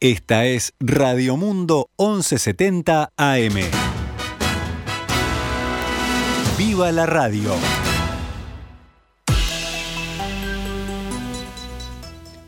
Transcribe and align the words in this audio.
Esta 0.00 0.46
es 0.46 0.74
Radio 0.78 1.36
Mundo 1.36 1.90
1170 1.98 3.10
AM. 3.16 3.54
¡Viva 6.56 6.92
la 6.92 7.04
radio! 7.04 7.52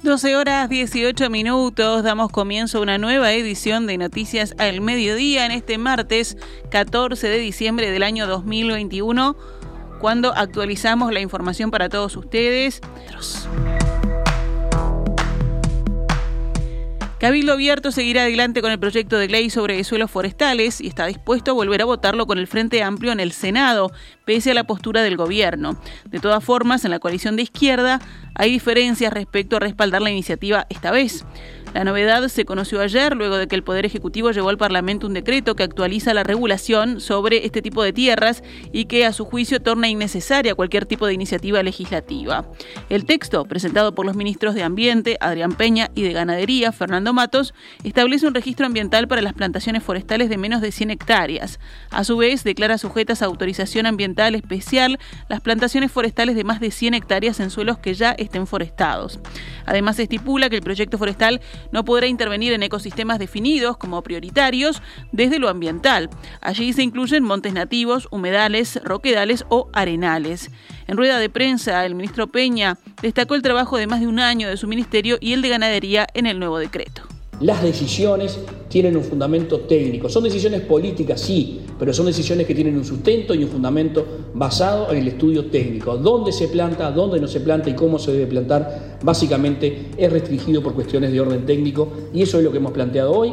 12 0.04 0.36
horas 0.36 0.68
18 0.68 1.28
minutos, 1.28 2.04
damos 2.04 2.30
comienzo 2.30 2.78
a 2.78 2.82
una 2.82 2.98
nueva 2.98 3.32
edición 3.32 3.88
de 3.88 3.98
Noticias 3.98 4.54
al 4.58 4.80
Mediodía 4.80 5.44
en 5.44 5.50
este 5.50 5.76
martes 5.76 6.36
14 6.70 7.26
de 7.26 7.38
diciembre 7.38 7.90
del 7.90 8.04
año 8.04 8.28
2021, 8.28 9.36
cuando 9.98 10.32
actualizamos 10.36 11.12
la 11.12 11.18
información 11.18 11.72
para 11.72 11.88
todos 11.88 12.16
ustedes. 12.16 12.80
Cabildo 17.20 17.52
Abierto 17.52 17.92
seguirá 17.92 18.22
adelante 18.22 18.62
con 18.62 18.72
el 18.72 18.78
proyecto 18.78 19.18
de 19.18 19.28
ley 19.28 19.50
sobre 19.50 19.84
suelos 19.84 20.10
forestales 20.10 20.80
y 20.80 20.86
está 20.86 21.04
dispuesto 21.04 21.50
a 21.50 21.54
volver 21.54 21.82
a 21.82 21.84
votarlo 21.84 22.26
con 22.26 22.38
el 22.38 22.46
Frente 22.46 22.82
Amplio 22.82 23.12
en 23.12 23.20
el 23.20 23.32
Senado, 23.32 23.92
pese 24.24 24.52
a 24.52 24.54
la 24.54 24.64
postura 24.64 25.02
del 25.02 25.18
gobierno. 25.18 25.78
De 26.06 26.18
todas 26.18 26.42
formas, 26.42 26.86
en 26.86 26.92
la 26.92 26.98
coalición 26.98 27.36
de 27.36 27.42
izquierda 27.42 28.00
hay 28.34 28.50
diferencias 28.50 29.12
respecto 29.12 29.56
a 29.56 29.60
respaldar 29.60 30.00
la 30.00 30.10
iniciativa 30.10 30.66
esta 30.70 30.92
vez. 30.92 31.26
La 31.72 31.84
novedad 31.84 32.26
se 32.28 32.44
conoció 32.44 32.80
ayer 32.80 33.14
luego 33.14 33.36
de 33.36 33.46
que 33.46 33.54
el 33.54 33.62
Poder 33.62 33.86
Ejecutivo 33.86 34.32
llevó 34.32 34.48
al 34.48 34.58
Parlamento 34.58 35.06
un 35.06 35.14
decreto 35.14 35.54
que 35.54 35.62
actualiza 35.62 36.12
la 36.14 36.24
regulación 36.24 37.00
sobre 37.00 37.46
este 37.46 37.62
tipo 37.62 37.84
de 37.84 37.92
tierras 37.92 38.42
y 38.72 38.86
que 38.86 39.06
a 39.06 39.12
su 39.12 39.24
juicio 39.24 39.60
torna 39.60 39.88
innecesaria 39.88 40.56
cualquier 40.56 40.84
tipo 40.84 41.06
de 41.06 41.14
iniciativa 41.14 41.62
legislativa. 41.62 42.44
El 42.88 43.04
texto, 43.04 43.44
presentado 43.44 43.94
por 43.94 44.04
los 44.04 44.16
ministros 44.16 44.56
de 44.56 44.64
Ambiente, 44.64 45.16
Adrián 45.20 45.52
Peña, 45.52 45.90
y 45.94 46.02
de 46.02 46.12
Ganadería, 46.12 46.72
Fernando 46.72 47.12
Matos, 47.12 47.54
establece 47.84 48.26
un 48.26 48.34
registro 48.34 48.66
ambiental 48.66 49.06
para 49.06 49.22
las 49.22 49.34
plantaciones 49.34 49.84
forestales 49.84 50.28
de 50.28 50.38
menos 50.38 50.60
de 50.60 50.72
100 50.72 50.90
hectáreas. 50.90 51.60
A 51.90 52.02
su 52.02 52.16
vez, 52.16 52.42
declara 52.42 52.78
sujetas 52.78 53.22
a 53.22 53.26
autorización 53.26 53.86
ambiental 53.86 54.34
especial 54.34 54.98
las 55.28 55.40
plantaciones 55.40 55.92
forestales 55.92 56.34
de 56.34 56.44
más 56.44 56.58
de 56.58 56.72
100 56.72 56.94
hectáreas 56.94 57.38
en 57.38 57.50
suelos 57.50 57.78
que 57.78 57.94
ya 57.94 58.10
estén 58.12 58.48
forestados. 58.48 59.20
Además, 59.66 59.98
estipula 60.00 60.50
que 60.50 60.56
el 60.56 60.62
proyecto 60.62 60.98
forestal 60.98 61.40
no 61.72 61.84
podrá 61.84 62.06
intervenir 62.06 62.52
en 62.52 62.62
ecosistemas 62.62 63.18
definidos 63.18 63.76
como 63.76 64.02
prioritarios 64.02 64.82
desde 65.12 65.38
lo 65.38 65.48
ambiental. 65.48 66.10
Allí 66.40 66.72
se 66.72 66.82
incluyen 66.82 67.24
montes 67.24 67.52
nativos, 67.52 68.08
humedales, 68.10 68.80
roquedales 68.84 69.44
o 69.48 69.68
arenales. 69.72 70.50
En 70.86 70.96
rueda 70.96 71.18
de 71.18 71.30
prensa, 71.30 71.84
el 71.86 71.94
ministro 71.94 72.26
Peña 72.26 72.78
destacó 73.02 73.34
el 73.34 73.42
trabajo 73.42 73.76
de 73.76 73.86
más 73.86 74.00
de 74.00 74.06
un 74.06 74.20
año 74.20 74.48
de 74.48 74.56
su 74.56 74.66
ministerio 74.66 75.18
y 75.20 75.32
el 75.32 75.42
de 75.42 75.48
ganadería 75.48 76.06
en 76.14 76.26
el 76.26 76.38
nuevo 76.38 76.58
decreto. 76.58 77.02
Las 77.40 77.62
decisiones 77.62 78.38
tienen 78.68 78.96
un 78.98 79.02
fundamento 79.02 79.60
técnico. 79.60 80.10
Son 80.10 80.22
decisiones 80.22 80.60
políticas, 80.60 81.22
sí, 81.22 81.62
pero 81.78 81.92
son 81.94 82.04
decisiones 82.04 82.46
que 82.46 82.54
tienen 82.54 82.76
un 82.76 82.84
sustento 82.84 83.34
y 83.34 83.42
un 83.42 83.50
fundamento 83.50 84.06
basado 84.34 84.92
en 84.92 84.98
el 84.98 85.08
estudio 85.08 85.46
técnico. 85.46 85.96
Dónde 85.96 86.32
se 86.32 86.48
planta, 86.48 86.90
dónde 86.90 87.18
no 87.18 87.26
se 87.26 87.40
planta 87.40 87.70
y 87.70 87.74
cómo 87.74 87.98
se 87.98 88.12
debe 88.12 88.26
plantar, 88.26 88.98
básicamente 89.02 89.88
es 89.96 90.12
restringido 90.12 90.62
por 90.62 90.74
cuestiones 90.74 91.12
de 91.12 91.20
orden 91.20 91.46
técnico 91.46 91.88
y 92.12 92.22
eso 92.22 92.36
es 92.36 92.44
lo 92.44 92.52
que 92.52 92.58
hemos 92.58 92.72
planteado 92.72 93.12
hoy. 93.12 93.32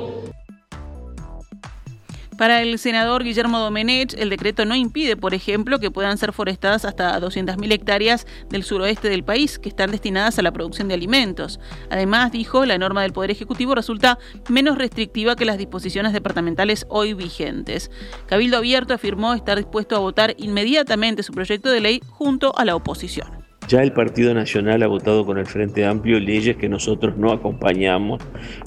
Para 2.38 2.61
el 2.61 2.77
senador 2.77 3.23
Guillermo 3.23 3.57
Domenech, 3.57 4.13
el 4.13 4.30
decreto 4.30 4.63
no 4.63 4.75
impide, 4.75 5.17
por 5.17 5.33
ejemplo, 5.33 5.80
que 5.80 5.89
puedan 5.89 6.19
ser 6.19 6.33
forestadas 6.33 6.85
hasta 6.85 7.19
200.000 7.19 7.71
hectáreas 7.71 8.27
del 8.49 8.63
suroeste 8.63 9.09
del 9.09 9.23
país, 9.23 9.57
que 9.57 9.69
están 9.69 9.89
destinadas 9.89 10.38
a 10.38 10.44
la 10.44 10.52
producción 10.52 10.88
de 10.88 10.94
alimentos. 10.94 11.59
Además, 11.89 12.31
dijo, 12.31 12.63
la 12.66 12.77
norma 12.77 13.02
del 13.02 13.11
Poder 13.11 13.31
Ejecutivo 13.31 13.73
resulta 13.73 14.19
menos 14.49 14.77
restrictiva 14.77 15.35
que 15.35 15.45
las 15.45 15.57
disposiciones 15.57 16.13
departamentales 16.13 16.85
hoy 16.89 17.16
vigentes. 17.16 17.89
Cabildo 18.27 18.57
Abierto 18.57 18.94
afirmó 18.94 19.33
estar 19.33 19.57
dispuesto 19.57 19.95
a 19.95 19.99
votar 19.99 20.35
inmediatamente 20.38 21.23
su 21.23 21.33
proyecto 21.33 21.72
de 21.72 21.81
ley 21.81 22.01
junto 22.07 22.56
a 22.56 22.66
la 22.66 22.75
oposición. 22.75 23.29
Ya 23.67 23.81
el 23.81 23.94
Partido 23.94 24.35
Nacional 24.35 24.83
ha 24.83 24.88
votado 24.88 25.25
con 25.25 25.39
el 25.39 25.47
Frente 25.47 25.88
Amplio 25.88 26.19
leyes 26.19 26.56
que 26.56 26.69
nosotros 26.69 27.17
no 27.17 27.31
acompañamos, 27.31 28.22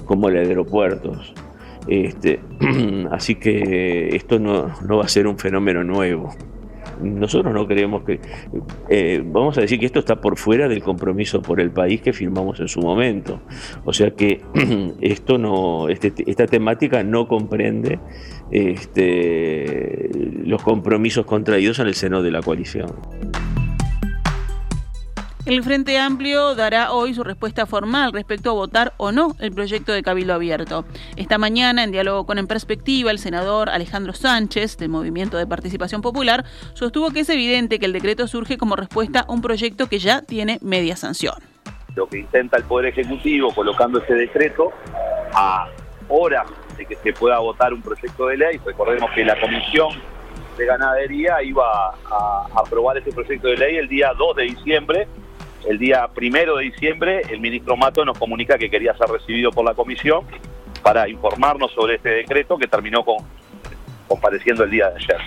como 0.07 0.29
de 0.29 0.41
aeropuertos 0.41 1.33
este, 1.87 2.41
así 3.11 3.37
que 3.37 4.15
esto 4.15 4.39
no, 4.39 4.71
va 4.97 5.05
a 5.05 5.09
ser 5.09 5.27
un 5.27 5.39
fenómeno 5.39 5.85
nuevo. 5.85 6.35
Nosotros 7.03 7.55
no 7.55 7.67
creemos 7.67 8.05
que, 8.05 8.21
eh, 8.91 9.23
vamos 9.25 9.57
a 9.57 9.63
decir 9.63 9.79
que 9.79 9.87
esto 9.87 10.01
está 10.01 10.21
por 10.21 10.37
fuera 10.37 10.69
del 10.69 10.83
compromiso 10.83 11.41
por 11.41 11.59
el 11.61 11.71
país 11.71 12.03
que 12.03 12.13
firmamos 12.13 12.61
en 12.61 12.69
su 12.69 12.81
momento. 12.81 13.41
O 13.85 13.93
sea 13.93 14.11
que 14.11 14.43
esto 15.01 15.39
no, 15.39 15.89
este, 15.89 16.13
esta 16.27 16.47
temática 16.47 17.03
no 17.03 17.27
comprende 17.27 17.99
este, 18.51 20.11
los 20.45 20.63
compromisos 20.63 21.25
contraídos 21.25 21.79
en 21.79 21.87
el 21.87 21.95
seno 21.95 22.23
de 22.23 22.31
la 22.31 22.43
coalición. 22.43 22.91
El 25.47 25.63
Frente 25.65 25.99
Amplio 25.99 26.55
dará 26.55 26.93
hoy 26.93 27.15
su 27.15 27.25
respuesta 27.25 27.65
formal 27.65 28.13
respecto 28.13 28.51
a 28.51 28.53
votar 28.53 28.93
o 28.99 29.11
no 29.11 29.35
el 29.39 29.53
proyecto 29.53 29.91
de 29.91 30.03
Cabildo 30.03 30.35
Abierto. 30.35 30.85
Esta 31.17 31.39
mañana, 31.39 31.83
en 31.83 31.93
diálogo 31.93 32.27
con 32.27 32.37
En 32.37 32.47
Perspectiva, 32.47 33.11
el 33.11 33.19
senador 33.19 33.71
Alejandro 33.71 34.13
Sánchez, 34.13 34.77
del 34.77 34.91
Movimiento 34.91 35.39
de 35.39 35.47
Participación 35.47 36.03
Popular, 36.03 36.45
sostuvo 36.75 37.11
que 37.11 37.21
es 37.21 37.31
evidente 37.31 37.79
que 37.79 37.87
el 37.87 37.95
decreto 37.95 38.29
surge 38.29 38.59
como 38.59 38.77
respuesta 38.77 39.21
a 39.21 39.33
un 39.33 39.41
proyecto 39.41 39.89
que 39.89 39.99
ya 39.99 40.21
tiene 40.21 40.59
media 40.61 40.95
sanción. 40.95 41.37
Lo 41.97 42.07
que 42.07 42.19
intenta 42.19 42.59
el 42.59 42.65
Poder 42.65 42.93
Ejecutivo 42.93 43.55
colocando 43.55 43.99
este 43.99 44.15
decreto 44.15 44.73
a 45.33 45.69
horas 46.09 46.49
de 46.77 46.85
que 46.85 46.97
se 46.97 47.15
pueda 47.15 47.39
votar 47.39 47.73
un 47.73 47.81
proyecto 47.81 48.27
de 48.27 48.37
ley, 48.37 48.61
recordemos 48.65 49.11
que 49.13 49.25
la 49.25 49.41
Comisión 49.41 49.89
de 50.59 50.67
Ganadería 50.67 51.43
iba 51.43 51.65
a 51.65 52.47
aprobar 52.55 52.99
este 52.99 53.11
proyecto 53.11 53.49
de 53.49 53.57
ley 53.57 53.77
el 53.77 53.89
día 53.89 54.13
2 54.19 54.37
de 54.37 54.43
diciembre 54.43 55.09
el 55.69 55.79
día 55.79 56.09
primero 56.09 56.57
de 56.57 56.65
diciembre, 56.65 57.23
el 57.29 57.41
ministro 57.41 57.77
Mato 57.77 58.05
nos 58.05 58.19
comunica 58.19 58.59
que 58.59 58.71
quería 58.71 58.97
ser 58.97 59.09
recibido 59.09 59.51
por 59.51 59.65
la 59.65 59.75
comisión 59.75 60.25
para 60.83 61.09
informarnos 61.09 61.73
sobre 61.73 61.97
este 61.97 62.11
decreto 62.11 62.57
que 62.57 62.67
terminó 62.67 63.05
con, 63.05 63.19
compareciendo 64.09 64.65
el 64.65 64.71
día 64.71 64.89
de 64.91 64.97
ayer. 64.97 65.21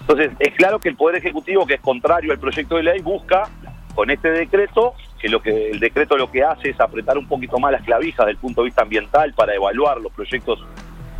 Entonces, 0.00 0.30
es 0.38 0.54
claro 0.54 0.78
que 0.78 0.88
el 0.88 0.96
Poder 0.96 1.16
Ejecutivo, 1.16 1.66
que 1.66 1.74
es 1.74 1.80
contrario 1.80 2.32
al 2.32 2.38
proyecto 2.38 2.76
de 2.76 2.82
ley, 2.84 3.00
busca 3.00 3.48
con 3.94 4.10
este 4.10 4.30
decreto, 4.30 4.94
que 5.20 5.28
lo 5.28 5.42
que 5.42 5.70
el 5.70 5.80
decreto 5.80 6.16
lo 6.16 6.30
que 6.30 6.42
hace 6.42 6.70
es 6.70 6.80
apretar 6.80 7.18
un 7.18 7.26
poquito 7.26 7.58
más 7.58 7.72
las 7.72 7.82
clavijas 7.82 8.26
del 8.26 8.36
punto 8.36 8.62
de 8.62 8.66
vista 8.66 8.82
ambiental 8.82 9.34
para 9.34 9.54
evaluar 9.54 10.00
los 10.00 10.12
proyectos 10.12 10.64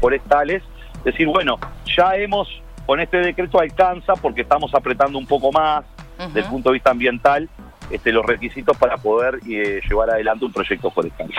forestales, 0.01 0.63
decir, 1.05 1.27
bueno, 1.27 1.59
ya 1.97 2.17
hemos, 2.17 2.49
con 2.87 3.01
este 3.01 3.19
decreto 3.19 3.61
alcanza 3.61 4.15
porque 4.15 4.43
estamos 4.43 4.75
apretando 4.75 5.19
un 5.19 5.27
poco 5.27 5.53
más 5.53 5.85
del 6.33 6.45
punto 6.45 6.71
de 6.71 6.75
vista 6.75 6.91
ambiental 6.91 7.49
este, 7.91 8.13
los 8.13 8.25
requisitos 8.25 8.77
para 8.77 8.97
poder 8.97 9.41
eh, 9.49 9.81
llevar 9.89 10.11
adelante 10.11 10.45
un 10.45 10.53
proyecto 10.53 10.91
forestal. 10.91 11.31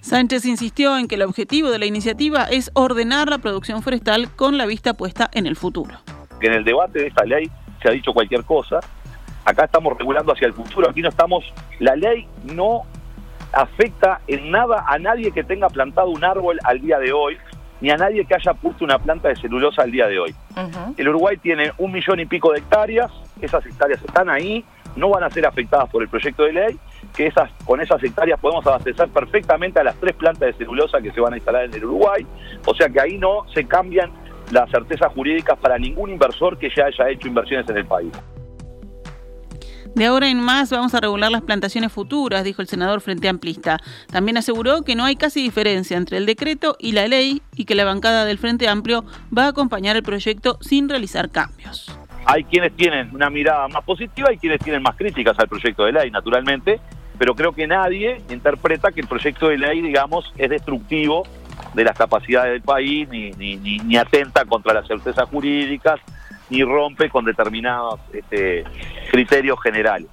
Sánchez 0.00 0.44
insistió 0.46 0.96
en 0.98 1.08
que 1.08 1.16
el 1.16 1.22
objetivo 1.22 1.70
de 1.70 1.80
la 1.80 1.86
iniciativa 1.86 2.44
es 2.44 2.70
ordenar 2.74 3.28
la 3.28 3.38
producción 3.38 3.82
forestal 3.82 4.30
con 4.36 4.56
la 4.56 4.64
vista 4.66 4.94
puesta 4.94 5.28
en 5.32 5.46
el 5.46 5.56
futuro. 5.56 5.96
En 6.40 6.52
el 6.52 6.64
debate 6.64 7.00
de 7.00 7.06
esta 7.08 7.24
ley 7.24 7.50
se 7.82 7.88
ha 7.88 7.90
dicho 7.90 8.12
cualquier 8.12 8.44
cosa. 8.44 8.78
Acá 9.44 9.64
estamos 9.64 9.98
regulando 9.98 10.32
hacia 10.32 10.46
el 10.46 10.52
futuro. 10.52 10.88
Aquí 10.88 11.02
no 11.02 11.08
estamos. 11.08 11.44
La 11.80 11.96
ley 11.96 12.26
no 12.44 12.82
afecta 13.52 14.20
en 14.26 14.50
nada 14.50 14.84
a 14.86 14.98
nadie 14.98 15.32
que 15.32 15.42
tenga 15.42 15.68
plantado 15.68 16.10
un 16.10 16.24
árbol 16.24 16.58
al 16.64 16.80
día 16.80 16.98
de 16.98 17.12
hoy 17.12 17.36
ni 17.80 17.90
a 17.90 17.96
nadie 17.96 18.24
que 18.24 18.34
haya 18.34 18.54
puesto 18.54 18.84
una 18.84 18.98
planta 18.98 19.28
de 19.28 19.36
celulosa 19.36 19.82
al 19.82 19.90
día 19.90 20.06
de 20.06 20.18
hoy. 20.18 20.34
El 20.96 21.08
Uruguay 21.08 21.36
tiene 21.36 21.72
un 21.78 21.92
millón 21.92 22.20
y 22.20 22.26
pico 22.26 22.52
de 22.52 22.58
hectáreas, 22.58 23.10
esas 23.40 23.64
hectáreas 23.66 24.02
están 24.02 24.28
ahí, 24.30 24.64
no 24.96 25.10
van 25.10 25.24
a 25.24 25.30
ser 25.30 25.46
afectadas 25.46 25.90
por 25.90 26.02
el 26.02 26.08
proyecto 26.08 26.44
de 26.44 26.52
ley, 26.52 26.78
que 27.14 27.26
esas, 27.26 27.50
con 27.64 27.80
esas 27.80 28.02
hectáreas 28.02 28.40
podemos 28.40 28.66
abastecer 28.66 29.08
perfectamente 29.08 29.78
a 29.80 29.84
las 29.84 29.96
tres 29.96 30.14
plantas 30.14 30.48
de 30.48 30.52
celulosa 30.54 31.00
que 31.00 31.12
se 31.12 31.20
van 31.20 31.34
a 31.34 31.36
instalar 31.36 31.64
en 31.64 31.74
el 31.74 31.84
Uruguay, 31.84 32.26
o 32.64 32.74
sea 32.74 32.88
que 32.88 33.00
ahí 33.00 33.18
no 33.18 33.44
se 33.52 33.66
cambian 33.66 34.10
las 34.50 34.70
certezas 34.70 35.12
jurídicas 35.12 35.58
para 35.58 35.78
ningún 35.78 36.10
inversor 36.10 36.56
que 36.58 36.70
ya 36.74 36.86
haya 36.86 37.10
hecho 37.10 37.28
inversiones 37.28 37.68
en 37.68 37.76
el 37.76 37.84
país. 37.84 38.12
De 39.96 40.04
ahora 40.04 40.28
en 40.28 40.38
más 40.38 40.68
vamos 40.68 40.94
a 40.94 41.00
regular 41.00 41.32
las 41.32 41.40
plantaciones 41.40 41.90
futuras, 41.90 42.44
dijo 42.44 42.60
el 42.60 42.68
senador 42.68 43.00
Frente 43.00 43.30
Amplista. 43.30 43.78
También 44.12 44.36
aseguró 44.36 44.82
que 44.82 44.94
no 44.94 45.06
hay 45.06 45.16
casi 45.16 45.42
diferencia 45.42 45.96
entre 45.96 46.18
el 46.18 46.26
decreto 46.26 46.76
y 46.78 46.92
la 46.92 47.08
ley 47.08 47.40
y 47.54 47.64
que 47.64 47.74
la 47.74 47.86
bancada 47.86 48.26
del 48.26 48.36
Frente 48.36 48.68
Amplio 48.68 49.06
va 49.36 49.46
a 49.46 49.48
acompañar 49.48 49.96
el 49.96 50.02
proyecto 50.02 50.58
sin 50.60 50.90
realizar 50.90 51.30
cambios. 51.30 51.98
Hay 52.26 52.44
quienes 52.44 52.76
tienen 52.76 53.08
una 53.14 53.30
mirada 53.30 53.68
más 53.68 53.82
positiva 53.84 54.30
y 54.34 54.36
quienes 54.36 54.60
tienen 54.60 54.82
más 54.82 54.96
críticas 54.96 55.38
al 55.38 55.48
proyecto 55.48 55.86
de 55.86 55.92
ley, 55.92 56.10
naturalmente, 56.10 56.78
pero 57.16 57.34
creo 57.34 57.52
que 57.52 57.66
nadie 57.66 58.20
interpreta 58.28 58.92
que 58.92 59.00
el 59.00 59.06
proyecto 59.06 59.48
de 59.48 59.56
ley, 59.56 59.80
digamos, 59.80 60.30
es 60.36 60.50
destructivo 60.50 61.22
de 61.72 61.84
las 61.84 61.96
capacidades 61.96 62.52
del 62.52 62.60
país, 62.60 63.08
ni, 63.08 63.30
ni, 63.30 63.56
ni 63.56 63.96
atenta 63.96 64.44
contra 64.44 64.74
las 64.74 64.86
certezas 64.86 65.26
jurídicas, 65.30 66.00
ni 66.50 66.62
rompe 66.62 67.08
con 67.10 67.24
determinados 67.24 68.00
este, 68.12 68.64
criterios 69.10 69.60
generales. 69.62 70.08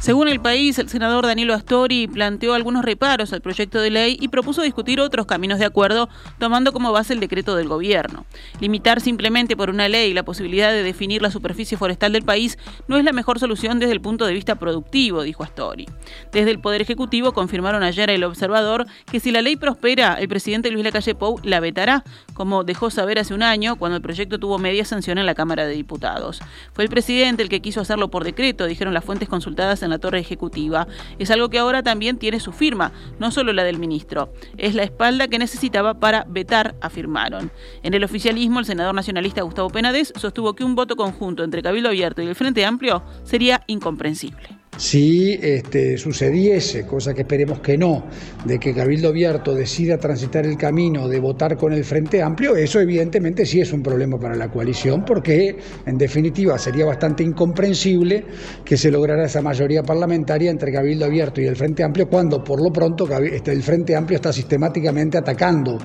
Según 0.00 0.28
el 0.28 0.40
país, 0.40 0.78
el 0.78 0.88
senador 0.88 1.26
Danilo 1.26 1.54
Astori 1.54 2.06
planteó 2.06 2.54
algunos 2.54 2.84
reparos 2.84 3.32
al 3.32 3.40
proyecto 3.40 3.80
de 3.80 3.90
ley 3.90 4.16
y 4.20 4.28
propuso 4.28 4.62
discutir 4.62 5.00
otros 5.00 5.26
caminos 5.26 5.58
de 5.58 5.64
acuerdo, 5.64 6.08
tomando 6.38 6.72
como 6.72 6.92
base 6.92 7.14
el 7.14 7.20
decreto 7.20 7.56
del 7.56 7.66
gobierno. 7.66 8.24
Limitar 8.60 9.00
simplemente 9.00 9.56
por 9.56 9.70
una 9.70 9.88
ley 9.88 10.14
la 10.14 10.22
posibilidad 10.22 10.70
de 10.70 10.84
definir 10.84 11.20
la 11.20 11.32
superficie 11.32 11.76
forestal 11.76 12.12
del 12.12 12.22
país 12.22 12.58
no 12.86 12.96
es 12.96 13.04
la 13.04 13.12
mejor 13.12 13.40
solución 13.40 13.80
desde 13.80 13.92
el 13.92 14.00
punto 14.00 14.24
de 14.24 14.34
vista 14.34 14.54
productivo, 14.54 15.22
dijo 15.22 15.42
Astori. 15.42 15.86
Desde 16.30 16.52
el 16.52 16.60
Poder 16.60 16.80
Ejecutivo 16.80 17.32
confirmaron 17.32 17.82
ayer 17.82 18.08
el 18.08 18.22
observador 18.22 18.86
que 19.10 19.18
si 19.18 19.32
la 19.32 19.42
ley 19.42 19.56
prospera, 19.56 20.14
el 20.14 20.28
presidente 20.28 20.70
Luis 20.70 20.84
Lacalle 20.84 21.16
Pou 21.16 21.40
la 21.42 21.58
vetará, 21.58 22.04
como 22.34 22.62
dejó 22.62 22.90
saber 22.90 23.18
hace 23.18 23.34
un 23.34 23.42
año 23.42 23.74
cuando 23.76 23.96
el 23.96 24.02
proyecto 24.02 24.38
tuvo 24.38 24.58
media 24.58 24.84
sanción 24.84 25.18
en 25.18 25.26
la 25.26 25.34
Cámara 25.34 25.66
de 25.66 25.74
Diputados. 25.74 26.40
Fue 26.72 26.84
el 26.84 26.90
presidente 26.90 27.42
el 27.42 27.48
que 27.48 27.60
quiso 27.60 27.80
hacerlo 27.80 28.12
por 28.12 28.22
decreto, 28.22 28.66
dijeron 28.66 28.94
las 28.94 29.04
fuentes 29.04 29.28
consultadas 29.28 29.82
en 29.82 29.87
la 29.90 29.98
torre 29.98 30.18
ejecutiva. 30.20 30.86
Es 31.18 31.30
algo 31.30 31.48
que 31.48 31.58
ahora 31.58 31.82
también 31.82 32.18
tiene 32.18 32.40
su 32.40 32.52
firma, 32.52 32.92
no 33.18 33.30
solo 33.30 33.52
la 33.52 33.64
del 33.64 33.78
ministro. 33.78 34.32
Es 34.56 34.74
la 34.74 34.82
espalda 34.82 35.28
que 35.28 35.38
necesitaba 35.38 35.94
para 35.94 36.24
vetar, 36.28 36.74
afirmaron. 36.80 37.50
En 37.82 37.94
el 37.94 38.04
oficialismo, 38.04 38.60
el 38.60 38.66
senador 38.66 38.94
nacionalista 38.94 39.42
Gustavo 39.42 39.70
Penades 39.70 40.12
sostuvo 40.16 40.54
que 40.54 40.64
un 40.64 40.74
voto 40.74 40.96
conjunto 40.96 41.44
entre 41.44 41.62
Cabildo 41.62 41.88
Abierto 41.88 42.22
y 42.22 42.26
el 42.26 42.34
Frente 42.34 42.64
Amplio 42.64 43.02
sería 43.24 43.62
incomprensible 43.66 44.67
si 44.78 45.32
este, 45.42 45.98
sucediese, 45.98 46.86
cosa 46.86 47.12
que 47.12 47.22
esperemos 47.22 47.58
que 47.60 47.76
no, 47.76 48.06
de 48.44 48.60
que 48.60 48.72
Cabildo 48.72 49.08
Abierto 49.08 49.52
decida 49.52 49.98
transitar 49.98 50.46
el 50.46 50.56
camino 50.56 51.08
de 51.08 51.18
votar 51.18 51.56
con 51.56 51.72
el 51.72 51.84
Frente 51.84 52.22
Amplio, 52.22 52.54
eso 52.54 52.80
evidentemente 52.80 53.44
sí 53.44 53.60
es 53.60 53.72
un 53.72 53.82
problema 53.82 54.18
para 54.18 54.36
la 54.36 54.48
coalición, 54.48 55.04
porque 55.04 55.56
en 55.84 55.98
definitiva 55.98 56.56
sería 56.58 56.86
bastante 56.86 57.24
incomprensible 57.24 58.24
que 58.64 58.76
se 58.76 58.92
lograra 58.92 59.26
esa 59.26 59.42
mayoría 59.42 59.82
parlamentaria 59.82 60.50
entre 60.50 60.72
Cabildo 60.72 61.06
Abierto 61.06 61.40
y 61.40 61.46
el 61.46 61.56
Frente 61.56 61.82
Amplio, 61.82 62.08
cuando 62.08 62.44
por 62.44 62.62
lo 62.62 62.72
pronto 62.72 63.08
este, 63.18 63.50
el 63.50 63.64
Frente 63.64 63.96
Amplio 63.96 64.14
está 64.16 64.32
sistemáticamente 64.32 65.18
atacando 65.18 65.76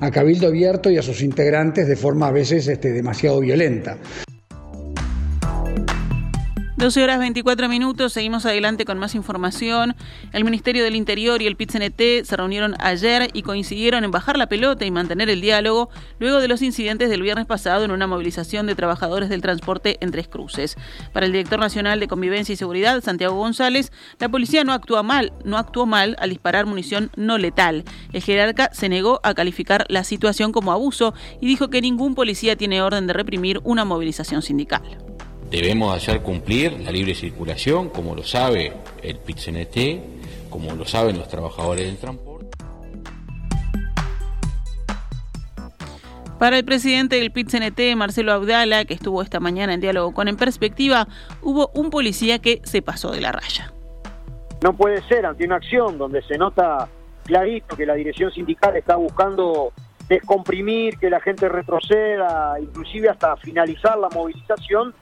a 0.00 0.10
Cabildo 0.12 0.46
Abierto 0.46 0.88
y 0.88 0.98
a 0.98 1.02
sus 1.02 1.20
integrantes 1.20 1.88
de 1.88 1.96
forma 1.96 2.28
a 2.28 2.32
veces 2.32 2.68
este, 2.68 2.92
demasiado 2.92 3.40
violenta. 3.40 3.98
12 6.76 7.02
horas 7.02 7.18
24 7.18 7.70
minutos, 7.70 8.12
seguimos 8.12 8.44
adelante 8.44 8.84
con 8.84 8.98
más 8.98 9.14
información. 9.14 9.96
El 10.34 10.44
Ministerio 10.44 10.84
del 10.84 10.94
Interior 10.94 11.40
y 11.40 11.46
el 11.46 11.56
PITCNT 11.56 12.26
se 12.26 12.36
reunieron 12.36 12.74
ayer 12.78 13.30
y 13.32 13.40
coincidieron 13.40 14.04
en 14.04 14.10
bajar 14.10 14.36
la 14.36 14.46
pelota 14.46 14.84
y 14.84 14.90
mantener 14.90 15.30
el 15.30 15.40
diálogo 15.40 15.88
luego 16.18 16.38
de 16.38 16.48
los 16.48 16.60
incidentes 16.60 17.08
del 17.08 17.22
viernes 17.22 17.46
pasado 17.46 17.86
en 17.86 17.92
una 17.92 18.06
movilización 18.06 18.66
de 18.66 18.74
trabajadores 18.74 19.30
del 19.30 19.40
transporte 19.40 19.96
en 20.02 20.10
Tres 20.10 20.28
Cruces. 20.28 20.76
Para 21.14 21.24
el 21.24 21.32
director 21.32 21.58
nacional 21.58 21.98
de 21.98 22.08
Convivencia 22.08 22.52
y 22.52 22.56
Seguridad, 22.56 23.02
Santiago 23.02 23.36
González, 23.36 23.90
la 24.18 24.28
policía 24.28 24.62
no 24.62 24.74
actuó 24.74 25.02
mal, 25.02 25.32
no 25.46 25.56
actuó 25.56 25.86
mal 25.86 26.14
al 26.18 26.28
disparar 26.28 26.66
munición 26.66 27.10
no 27.16 27.38
letal. 27.38 27.84
El 28.12 28.22
jerarca 28.22 28.68
se 28.74 28.90
negó 28.90 29.20
a 29.22 29.32
calificar 29.32 29.86
la 29.88 30.04
situación 30.04 30.52
como 30.52 30.72
abuso 30.72 31.14
y 31.40 31.46
dijo 31.46 31.70
que 31.70 31.80
ningún 31.80 32.14
policía 32.14 32.54
tiene 32.54 32.82
orden 32.82 33.06
de 33.06 33.14
reprimir 33.14 33.62
una 33.64 33.86
movilización 33.86 34.42
sindical. 34.42 35.15
Debemos 35.50 35.96
hacer 35.96 36.22
cumplir 36.22 36.72
la 36.80 36.90
libre 36.90 37.14
circulación, 37.14 37.88
como 37.88 38.16
lo 38.16 38.24
sabe 38.24 38.72
el 39.02 39.18
PIT-CNT, 39.18 40.50
como 40.50 40.74
lo 40.74 40.84
saben 40.84 41.18
los 41.18 41.28
trabajadores 41.28 41.86
del 41.86 41.98
transporte. 41.98 42.46
Para 46.40 46.58
el 46.58 46.64
presidente 46.64 47.16
del 47.16 47.30
PIT-CNT, 47.30 47.96
Marcelo 47.96 48.32
Abdala, 48.32 48.84
que 48.84 48.94
estuvo 48.94 49.22
esta 49.22 49.38
mañana 49.38 49.72
en 49.72 49.80
diálogo 49.80 50.12
con 50.12 50.26
En 50.26 50.36
Perspectiva, 50.36 51.06
hubo 51.42 51.70
un 51.74 51.90
policía 51.90 52.40
que 52.40 52.60
se 52.64 52.82
pasó 52.82 53.12
de 53.12 53.20
la 53.20 53.30
raya. 53.30 53.72
No 54.62 54.72
puede 54.76 55.00
ser 55.02 55.26
ante 55.26 55.44
una 55.44 55.56
acción 55.56 55.96
donde 55.96 56.22
se 56.22 56.36
nota 56.36 56.88
clarito 57.24 57.76
que 57.76 57.86
la 57.86 57.94
dirección 57.94 58.32
sindical 58.32 58.76
está 58.76 58.96
buscando 58.96 59.72
descomprimir, 60.08 60.98
que 60.98 61.08
la 61.08 61.20
gente 61.20 61.48
retroceda, 61.48 62.58
inclusive 62.60 63.08
hasta 63.08 63.36
finalizar 63.36 63.96
la 63.98 64.08
movilización, 64.08 64.92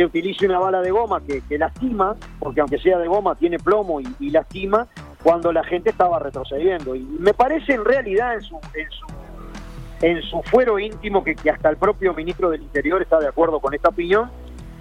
se 0.00 0.06
utilice 0.06 0.46
una 0.46 0.58
bala 0.58 0.80
de 0.80 0.90
goma 0.90 1.20
que, 1.20 1.58
lastima, 1.58 2.16
porque 2.38 2.62
aunque 2.62 2.78
sea 2.78 2.96
de 2.96 3.06
goma 3.06 3.34
tiene 3.34 3.58
plomo 3.58 4.00
y, 4.00 4.30
lastima, 4.30 4.86
cuando 5.22 5.52
la 5.52 5.62
gente 5.62 5.90
estaba 5.90 6.18
retrocediendo. 6.18 6.94
Y 6.94 7.02
me 7.02 7.34
parece 7.34 7.74
en 7.74 7.84
realidad 7.84 8.32
en 8.32 8.40
su, 8.40 8.58
en 8.72 8.90
su, 8.90 9.06
en 10.00 10.22
su 10.22 10.42
fuero 10.44 10.78
íntimo 10.78 11.22
que, 11.22 11.36
hasta 11.50 11.68
el 11.68 11.76
propio 11.76 12.14
ministro 12.14 12.48
del 12.48 12.62
Interior 12.62 13.02
está 13.02 13.18
de 13.18 13.28
acuerdo 13.28 13.60
con 13.60 13.74
esta 13.74 13.90
opinión. 13.90 14.30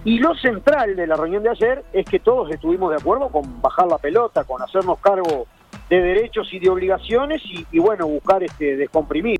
Y 0.06 0.20
lo 0.20 0.34
central 0.36 0.96
de 0.96 1.06
la 1.06 1.18
reunión 1.18 1.44
de 1.44 1.50
ayer 1.50 1.84
es 1.92 2.06
que 2.06 2.20
todos 2.20 2.50
estuvimos 2.50 2.92
de 2.92 2.96
acuerdo 3.02 3.28
con 3.28 3.62
bajar 3.62 3.88
la 3.88 3.98
pelota, 3.98 4.46
con 4.46 4.62
hacernos 4.62 5.02
cargo 5.02 5.48
de 5.90 6.00
derechos 6.00 6.48
y 6.54 6.60
de 6.60 6.70
obligaciones 6.70 7.42
y, 7.44 7.68
y 7.74 7.80
bueno, 7.80 8.08
buscar 8.08 8.42
este 8.42 8.78
descomprimir. 8.78 9.38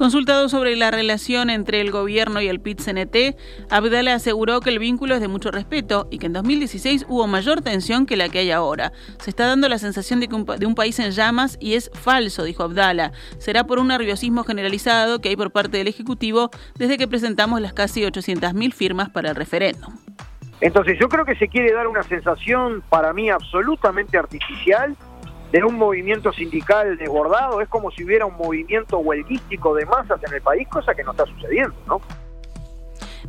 Consultado 0.00 0.48
sobre 0.48 0.76
la 0.76 0.90
relación 0.90 1.50
entre 1.50 1.82
el 1.82 1.90
gobierno 1.90 2.40
y 2.40 2.48
el 2.48 2.58
PIT-CNT, 2.58 3.36
Abdala 3.68 4.14
aseguró 4.14 4.60
que 4.60 4.70
el 4.70 4.78
vínculo 4.78 5.14
es 5.14 5.20
de 5.20 5.28
mucho 5.28 5.50
respeto 5.50 6.08
y 6.10 6.18
que 6.18 6.24
en 6.24 6.32
2016 6.32 7.04
hubo 7.06 7.26
mayor 7.26 7.60
tensión 7.60 8.06
que 8.06 8.16
la 8.16 8.30
que 8.30 8.38
hay 8.38 8.50
ahora. 8.50 8.92
Se 9.18 9.28
está 9.28 9.46
dando 9.46 9.68
la 9.68 9.76
sensación 9.76 10.18
de, 10.18 10.28
que 10.28 10.34
un, 10.36 10.46
de 10.46 10.64
un 10.64 10.74
país 10.74 10.98
en 11.00 11.10
llamas 11.10 11.58
y 11.60 11.74
es 11.74 11.90
falso, 11.92 12.44
dijo 12.44 12.62
Abdala. 12.62 13.12
Será 13.36 13.64
por 13.64 13.78
un 13.78 13.88
nerviosismo 13.88 14.42
generalizado 14.42 15.20
que 15.20 15.28
hay 15.28 15.36
por 15.36 15.50
parte 15.50 15.76
del 15.76 15.88
Ejecutivo 15.88 16.48
desde 16.76 16.96
que 16.96 17.06
presentamos 17.06 17.60
las 17.60 17.74
casi 17.74 18.00
800.000 18.00 18.72
firmas 18.72 19.10
para 19.10 19.28
el 19.28 19.36
referéndum. 19.36 19.92
Entonces 20.62 20.98
yo 20.98 21.10
creo 21.10 21.26
que 21.26 21.36
se 21.36 21.48
quiere 21.48 21.74
dar 21.74 21.86
una 21.86 22.04
sensación 22.04 22.82
para 22.88 23.12
mí 23.12 23.28
absolutamente 23.28 24.16
artificial 24.16 24.96
de 25.52 25.64
un 25.64 25.76
movimiento 25.76 26.32
sindical 26.32 26.96
desbordado, 26.96 27.60
es 27.60 27.68
como 27.68 27.90
si 27.90 28.04
hubiera 28.04 28.26
un 28.26 28.36
movimiento 28.36 28.98
huelguístico 28.98 29.74
de 29.74 29.86
masas 29.86 30.22
en 30.24 30.34
el 30.34 30.40
país, 30.40 30.68
cosa 30.68 30.94
que 30.94 31.02
no 31.02 31.10
está 31.12 31.26
sucediendo, 31.26 31.74
¿no? 31.86 32.00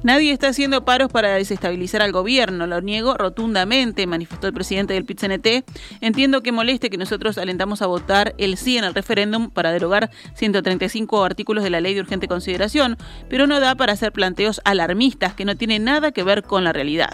Nadie 0.04 0.32
está 0.32 0.48
haciendo 0.48 0.84
paros 0.84 1.12
para 1.12 1.36
desestabilizar 1.36 2.02
al 2.02 2.12
gobierno, 2.12 2.66
lo 2.66 2.82
niego 2.82 3.14
rotundamente, 3.16 4.08
manifestó 4.08 4.48
el 4.48 4.54
presidente 4.54 4.96
del 4.96 5.06
PIT-CNT. 5.06 5.64
Entiendo 6.02 6.42
que 6.42 6.52
moleste 6.52 6.90
que 6.90 6.98
nosotros 6.98 7.38
alentamos 7.38 7.84
a 7.84 7.88
votar 7.88 8.34
el 8.40 8.58
sí 8.58 8.78
en 8.78 8.84
el 8.84 8.96
referéndum 8.96 9.52
para 9.52 9.72
derogar 9.72 10.10
135 10.34 11.24
artículos 11.24 11.64
de 11.64 11.70
la 11.70 11.82
ley 11.82 11.94
de 11.94 12.02
urgente 12.02 12.28
consideración, 12.28 12.98
pero 13.30 13.46
no 13.46 13.60
da 13.60 13.76
para 13.76 13.94
hacer 13.94 14.12
planteos 14.12 14.60
alarmistas 14.66 15.36
que 15.36 15.46
no 15.46 15.56
tienen 15.56 15.84
nada 15.84 16.12
que 16.12 16.24
ver 16.24 16.42
con 16.42 16.64
la 16.64 16.74
realidad. 16.74 17.12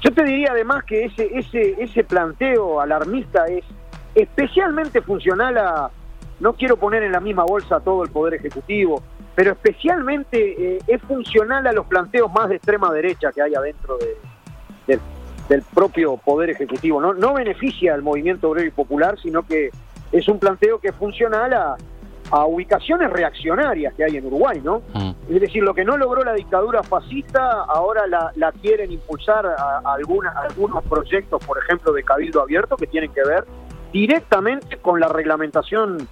Yo 0.00 0.10
te 0.12 0.24
diría 0.24 0.48
además 0.52 0.84
que 0.84 1.04
ese, 1.04 1.28
ese, 1.36 1.76
ese 1.78 2.04
planteo 2.04 2.80
alarmista 2.80 3.44
es 3.46 3.64
especialmente 4.14 5.00
funcional 5.02 5.58
a, 5.58 5.90
no 6.40 6.52
quiero 6.54 6.76
poner 6.76 7.02
en 7.02 7.12
la 7.12 7.20
misma 7.20 7.44
bolsa 7.44 7.80
todo 7.80 8.02
el 8.04 8.10
Poder 8.10 8.34
Ejecutivo, 8.34 9.02
pero 9.34 9.52
especialmente 9.52 10.76
eh, 10.76 10.78
es 10.86 11.02
funcional 11.02 11.66
a 11.66 11.72
los 11.72 11.86
planteos 11.86 12.32
más 12.32 12.48
de 12.48 12.56
extrema 12.56 12.92
derecha 12.92 13.32
que 13.32 13.42
hay 13.42 13.54
adentro 13.54 13.98
de, 13.98 14.98
del 15.48 15.62
propio 15.74 16.16
Poder 16.16 16.50
Ejecutivo. 16.50 17.00
No, 17.00 17.14
no 17.14 17.34
beneficia 17.34 17.94
al 17.94 18.02
movimiento 18.02 18.50
obrero 18.50 18.68
y 18.68 18.70
popular, 18.70 19.18
sino 19.20 19.42
que 19.42 19.70
es 20.12 20.28
un 20.28 20.38
planteo 20.38 20.78
que 20.78 20.88
es 20.88 20.94
funcional 20.94 21.52
a, 21.52 21.76
a 22.30 22.46
ubicaciones 22.46 23.10
reaccionarias 23.10 23.94
que 23.94 24.04
hay 24.04 24.16
en 24.16 24.26
Uruguay, 24.26 24.60
¿no? 24.62 24.82
Mm. 24.94 25.10
Es 25.28 25.40
decir, 25.40 25.62
lo 25.62 25.74
que 25.74 25.84
no 25.84 25.96
logró 25.96 26.22
la 26.24 26.34
dictadura 26.34 26.82
fascista, 26.82 27.64
ahora 27.64 28.06
la, 28.06 28.30
la 28.36 28.52
quieren 28.52 28.92
impulsar 28.92 29.46
a, 29.46 29.80
a 29.84 29.94
algunos 29.94 30.84
proyectos, 30.84 31.44
por 31.44 31.58
ejemplo, 31.58 31.92
de 31.92 32.02
Cabildo 32.02 32.40
Abierto, 32.40 32.76
que 32.76 32.86
tienen 32.86 33.12
que 33.12 33.24
ver 33.24 33.44
directamente 33.94 34.76
con 34.78 34.98
la 34.98 35.06
reglamentación 35.06 36.08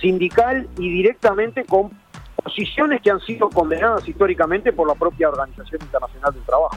sindical 0.00 0.68
y 0.78 0.88
directamente 0.88 1.64
con 1.64 1.90
posiciones 2.36 3.02
que 3.02 3.10
han 3.10 3.20
sido 3.20 3.50
condenadas 3.50 4.08
históricamente 4.08 4.72
por 4.72 4.86
la 4.86 4.94
propia 4.94 5.28
Organización 5.30 5.82
Internacional 5.82 6.32
del 6.32 6.42
Trabajo. 6.44 6.76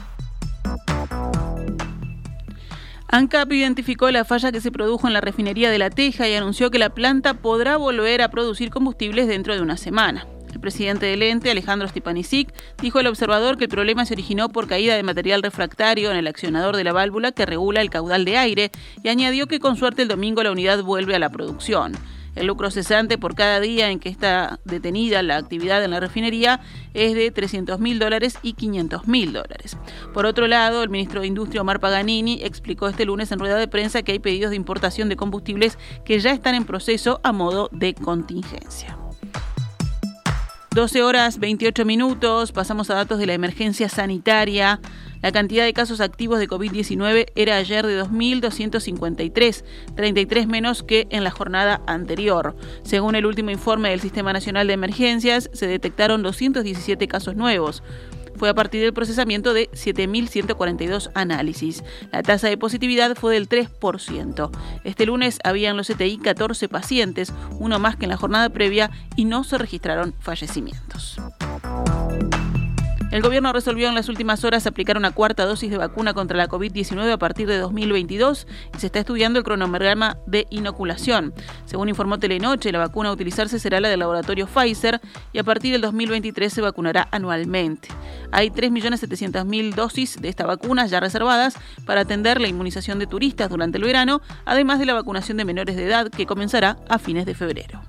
ANCAP 3.10 3.52
identificó 3.52 4.10
la 4.10 4.24
falla 4.24 4.50
que 4.50 4.60
se 4.60 4.72
produjo 4.72 5.06
en 5.06 5.14
la 5.14 5.20
refinería 5.20 5.70
de 5.70 5.78
La 5.78 5.90
Teja 5.90 6.28
y 6.28 6.34
anunció 6.34 6.70
que 6.72 6.80
la 6.80 6.90
planta 6.90 7.34
podrá 7.34 7.76
volver 7.76 8.20
a 8.20 8.28
producir 8.28 8.70
combustibles 8.70 9.28
dentro 9.28 9.54
de 9.54 9.62
una 9.62 9.76
semana. 9.76 10.26
El 10.52 10.60
presidente 10.60 11.06
del 11.06 11.22
ente, 11.22 11.50
Alejandro 11.50 11.88
Stepanisic, 11.88 12.52
dijo 12.80 12.98
al 12.98 13.06
observador 13.06 13.58
que 13.58 13.64
el 13.64 13.70
problema 13.70 14.04
se 14.04 14.14
originó 14.14 14.48
por 14.48 14.66
caída 14.66 14.96
de 14.96 15.02
material 15.02 15.42
refractario 15.42 16.10
en 16.10 16.16
el 16.16 16.26
accionador 16.26 16.76
de 16.76 16.84
la 16.84 16.92
válvula 16.92 17.32
que 17.32 17.46
regula 17.46 17.80
el 17.80 17.90
caudal 17.90 18.24
de 18.24 18.36
aire 18.36 18.70
y 19.02 19.08
añadió 19.08 19.46
que 19.46 19.60
con 19.60 19.76
suerte 19.76 20.02
el 20.02 20.08
domingo 20.08 20.42
la 20.42 20.50
unidad 20.50 20.82
vuelve 20.82 21.14
a 21.14 21.18
la 21.18 21.30
producción. 21.30 21.92
El 22.38 22.46
lucro 22.46 22.70
cesante 22.70 23.18
por 23.18 23.34
cada 23.34 23.58
día 23.58 23.90
en 23.90 23.98
que 23.98 24.08
está 24.08 24.60
detenida 24.64 25.24
la 25.24 25.38
actividad 25.38 25.82
en 25.82 25.90
la 25.90 25.98
refinería 25.98 26.60
es 26.94 27.14
de 27.14 27.32
300 27.32 27.80
mil 27.80 27.98
dólares 27.98 28.38
y 28.42 28.52
500 28.52 29.08
mil 29.08 29.32
dólares. 29.32 29.76
Por 30.14 30.24
otro 30.24 30.46
lado, 30.46 30.84
el 30.84 30.88
ministro 30.88 31.20
de 31.20 31.26
Industria, 31.26 31.62
Omar 31.62 31.80
Paganini, 31.80 32.40
explicó 32.44 32.86
este 32.86 33.04
lunes 33.04 33.32
en 33.32 33.40
rueda 33.40 33.56
de 33.56 33.66
prensa 33.66 34.02
que 34.02 34.12
hay 34.12 34.18
pedidos 34.20 34.50
de 34.50 34.56
importación 34.56 35.08
de 35.08 35.16
combustibles 35.16 35.78
que 36.04 36.20
ya 36.20 36.30
están 36.30 36.54
en 36.54 36.64
proceso 36.64 37.20
a 37.24 37.32
modo 37.32 37.70
de 37.72 37.94
contingencia. 37.94 38.96
12 40.78 41.02
horas 41.02 41.40
28 41.40 41.84
minutos, 41.84 42.52
pasamos 42.52 42.88
a 42.88 42.94
datos 42.94 43.18
de 43.18 43.26
la 43.26 43.34
emergencia 43.34 43.88
sanitaria. 43.88 44.78
La 45.22 45.32
cantidad 45.32 45.64
de 45.64 45.72
casos 45.72 46.00
activos 46.00 46.38
de 46.38 46.46
COVID-19 46.46 47.32
era 47.34 47.56
ayer 47.56 47.84
de 47.84 48.00
2.253, 48.00 49.64
33 49.96 50.46
menos 50.46 50.84
que 50.84 51.08
en 51.10 51.24
la 51.24 51.32
jornada 51.32 51.82
anterior. 51.88 52.54
Según 52.84 53.16
el 53.16 53.26
último 53.26 53.50
informe 53.50 53.90
del 53.90 54.00
Sistema 54.00 54.32
Nacional 54.32 54.68
de 54.68 54.74
Emergencias, 54.74 55.50
se 55.52 55.66
detectaron 55.66 56.22
217 56.22 57.08
casos 57.08 57.34
nuevos 57.34 57.82
fue 58.38 58.48
a 58.48 58.54
partir 58.54 58.80
del 58.80 58.92
procesamiento 58.92 59.52
de 59.52 59.70
7.142 59.72 61.10
análisis. 61.14 61.84
La 62.12 62.22
tasa 62.22 62.48
de 62.48 62.56
positividad 62.56 63.16
fue 63.16 63.34
del 63.34 63.48
3%. 63.48 64.50
Este 64.84 65.06
lunes 65.06 65.38
había 65.44 65.70
en 65.70 65.76
los 65.76 65.88
CTI 65.88 66.18
14 66.18 66.68
pacientes, 66.68 67.32
uno 67.58 67.78
más 67.78 67.96
que 67.96 68.04
en 68.04 68.10
la 68.10 68.16
jornada 68.16 68.48
previa, 68.48 68.90
y 69.16 69.24
no 69.24 69.44
se 69.44 69.58
registraron 69.58 70.14
fallecimientos. 70.20 71.18
El 73.18 73.24
gobierno 73.24 73.52
resolvió 73.52 73.88
en 73.88 73.96
las 73.96 74.08
últimas 74.08 74.44
horas 74.44 74.68
aplicar 74.68 74.96
una 74.96 75.10
cuarta 75.10 75.44
dosis 75.44 75.72
de 75.72 75.76
vacuna 75.76 76.14
contra 76.14 76.36
la 76.36 76.48
COVID-19 76.48 77.10
a 77.10 77.18
partir 77.18 77.48
de 77.48 77.58
2022 77.58 78.46
y 78.76 78.78
se 78.78 78.86
está 78.86 79.00
estudiando 79.00 79.40
el 79.40 79.44
cronograma 79.44 80.18
de 80.26 80.46
inoculación. 80.50 81.34
Según 81.64 81.88
informó 81.88 82.20
Telenoche, 82.20 82.70
la 82.70 82.78
vacuna 82.78 83.08
a 83.08 83.12
utilizarse 83.12 83.58
será 83.58 83.80
la 83.80 83.88
del 83.88 83.98
laboratorio 83.98 84.46
Pfizer 84.46 85.00
y 85.32 85.40
a 85.40 85.42
partir 85.42 85.72
del 85.72 85.80
2023 85.80 86.52
se 86.52 86.60
vacunará 86.60 87.08
anualmente. 87.10 87.88
Hay 88.30 88.50
3.700.000 88.50 89.74
dosis 89.74 90.22
de 90.22 90.28
esta 90.28 90.46
vacuna 90.46 90.86
ya 90.86 91.00
reservadas 91.00 91.56
para 91.86 92.02
atender 92.02 92.40
la 92.40 92.46
inmunización 92.46 93.00
de 93.00 93.08
turistas 93.08 93.50
durante 93.50 93.78
el 93.78 93.84
verano, 93.84 94.20
además 94.44 94.78
de 94.78 94.86
la 94.86 94.94
vacunación 94.94 95.38
de 95.38 95.44
menores 95.44 95.74
de 95.74 95.86
edad 95.86 96.08
que 96.08 96.24
comenzará 96.24 96.76
a 96.88 97.00
fines 97.00 97.26
de 97.26 97.34
febrero. 97.34 97.82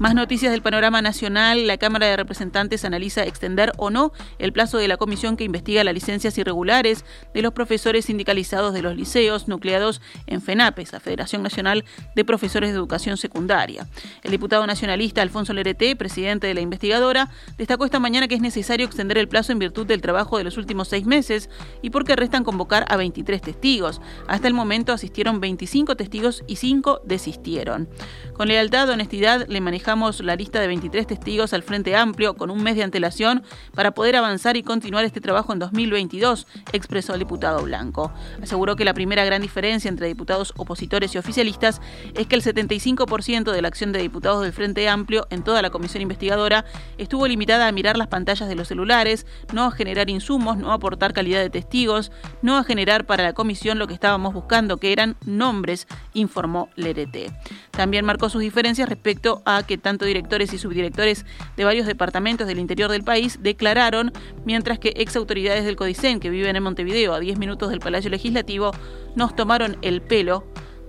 Más 0.00 0.14
noticias 0.14 0.50
del 0.50 0.62
panorama 0.62 1.02
nacional. 1.02 1.66
La 1.66 1.76
Cámara 1.76 2.06
de 2.06 2.16
Representantes 2.16 2.86
analiza 2.86 3.22
extender 3.24 3.70
o 3.76 3.90
no 3.90 4.12
el 4.38 4.50
plazo 4.50 4.78
de 4.78 4.88
la 4.88 4.96
comisión 4.96 5.36
que 5.36 5.44
investiga 5.44 5.84
las 5.84 5.92
licencias 5.92 6.38
irregulares 6.38 7.04
de 7.34 7.42
los 7.42 7.52
profesores 7.52 8.06
sindicalizados 8.06 8.72
de 8.72 8.80
los 8.80 8.96
liceos 8.96 9.46
nucleados 9.46 10.00
en 10.26 10.40
FENAPES, 10.40 10.94
la 10.94 11.00
Federación 11.00 11.42
Nacional 11.42 11.84
de 12.16 12.24
Profesores 12.24 12.70
de 12.70 12.76
Educación 12.76 13.18
Secundaria. 13.18 13.86
El 14.22 14.30
diputado 14.30 14.66
nacionalista 14.66 15.20
Alfonso 15.20 15.52
Lerete, 15.52 15.94
presidente 15.96 16.46
de 16.46 16.54
la 16.54 16.62
investigadora, 16.62 17.28
destacó 17.58 17.84
esta 17.84 18.00
mañana 18.00 18.26
que 18.26 18.36
es 18.36 18.40
necesario 18.40 18.86
extender 18.86 19.18
el 19.18 19.28
plazo 19.28 19.52
en 19.52 19.58
virtud 19.58 19.86
del 19.86 20.00
trabajo 20.00 20.38
de 20.38 20.44
los 20.44 20.56
últimos 20.56 20.88
seis 20.88 21.04
meses 21.04 21.50
y 21.82 21.90
porque 21.90 22.16
restan 22.16 22.42
convocar 22.42 22.86
a 22.88 22.96
23 22.96 23.42
testigos. 23.42 24.00
Hasta 24.28 24.48
el 24.48 24.54
momento 24.54 24.94
asistieron 24.94 25.40
25 25.40 25.94
testigos 25.98 26.42
y 26.46 26.56
5 26.56 27.02
desistieron. 27.04 27.90
Con 28.32 28.48
lealtad, 28.48 28.88
honestidad, 28.88 29.46
le 29.46 29.60
la 29.90 30.36
lista 30.36 30.60
de 30.60 30.68
23 30.68 31.04
testigos 31.04 31.52
al 31.52 31.64
Frente 31.64 31.96
Amplio 31.96 32.36
con 32.36 32.48
un 32.50 32.62
mes 32.62 32.76
de 32.76 32.84
antelación 32.84 33.42
para 33.74 33.90
poder 33.90 34.14
avanzar 34.14 34.56
y 34.56 34.62
continuar 34.62 35.04
este 35.04 35.20
trabajo 35.20 35.52
en 35.52 35.58
2022, 35.58 36.46
expresó 36.72 37.14
el 37.14 37.18
diputado 37.18 37.64
Blanco. 37.64 38.12
Aseguró 38.40 38.76
que 38.76 38.84
la 38.84 38.94
primera 38.94 39.24
gran 39.24 39.42
diferencia 39.42 39.88
entre 39.88 40.06
diputados 40.06 40.54
opositores 40.56 41.12
y 41.12 41.18
oficialistas 41.18 41.80
es 42.14 42.28
que 42.28 42.36
el 42.36 42.42
75% 42.42 43.50
de 43.50 43.62
la 43.62 43.66
acción 43.66 43.90
de 43.90 44.00
diputados 44.00 44.42
del 44.42 44.52
Frente 44.52 44.88
Amplio 44.88 45.26
en 45.30 45.42
toda 45.42 45.60
la 45.60 45.70
comisión 45.70 46.02
investigadora 46.02 46.64
estuvo 46.96 47.26
limitada 47.26 47.66
a 47.66 47.72
mirar 47.72 47.96
las 47.96 48.06
pantallas 48.06 48.48
de 48.48 48.54
los 48.54 48.68
celulares, 48.68 49.26
no 49.52 49.64
a 49.64 49.72
generar 49.72 50.08
insumos, 50.08 50.56
no 50.56 50.70
a 50.70 50.74
aportar 50.74 51.12
calidad 51.12 51.40
de 51.40 51.50
testigos, 51.50 52.12
no 52.42 52.56
a 52.56 52.62
generar 52.62 53.06
para 53.06 53.24
la 53.24 53.32
comisión 53.32 53.80
lo 53.80 53.88
que 53.88 53.94
estábamos 53.94 54.34
buscando, 54.34 54.76
que 54.76 54.92
eran 54.92 55.16
nombres, 55.26 55.88
informó 56.14 56.68
Lerete. 56.76 57.32
También 57.72 58.04
marcó 58.04 58.28
sus 58.28 58.40
diferencias 58.40 58.88
respecto 58.88 59.42
a 59.44 59.64
que 59.64 59.79
tanto 59.80 60.04
directores 60.04 60.52
y 60.52 60.58
subdirectores 60.58 61.26
de 61.56 61.64
varios 61.64 61.86
departamentos 61.86 62.46
del 62.46 62.58
interior 62.58 62.90
del 62.90 63.04
país 63.04 63.38
declararon, 63.42 64.12
mientras 64.44 64.78
que 64.78 64.92
ex 64.96 65.16
autoridades 65.16 65.64
del 65.64 65.76
CODICEN 65.76 66.20
que 66.20 66.30
viven 66.30 66.56
en 66.56 66.62
Montevideo 66.62 67.14
a 67.14 67.20
10 67.20 67.38
minutos 67.38 67.70
del 67.70 67.80
Palacio 67.80 68.10
Legislativo 68.10 68.72
nos 69.14 69.34
tomaron 69.34 69.76
el 69.82 70.02
pelo 70.02 70.44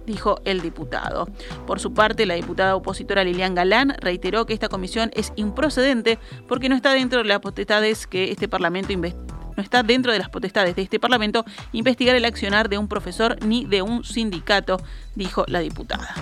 dijo 0.06 0.42
el 0.46 0.62
diputado. 0.62 1.28
Por 1.68 1.80
su 1.80 1.94
parte, 1.94 2.26
la 2.26 2.34
diputada 2.34 2.76
opositora 2.76 3.24
Lilian 3.24 3.56
Galán 3.56 3.96
reiteró 4.00 4.46
que 4.46 4.54
esta 4.54 4.68
comisión 4.68 5.12
es 5.14 5.32
improcedente 5.36 6.20
porque 6.48 6.70
no 6.70 6.76
está 6.76 6.94
dentro 6.94 7.20
de 7.20 7.26
las 7.26 7.40
potestades 7.40 8.08
que 8.08 8.32
este 8.32 8.48
Parlamento 8.48 8.92
no 8.92 9.64
está 9.64 9.84
dentro 9.84 10.12
de 10.12 10.20
las 10.20 10.30
potestades 10.30 10.76
de 10.76 10.82
este 10.82 11.00
Parlamento 11.00 11.46
investigar 11.72 12.16
el 12.16 12.26
accionar 12.26 12.70
de 12.70 12.78
un 12.78 12.88
profesor 12.88 13.38
ni 13.46 13.66
de 13.66 13.82
un 13.82 14.04
sindicato, 14.04 14.78
dijo 15.16 15.46
la 15.48 15.60
diputada. 15.60 16.16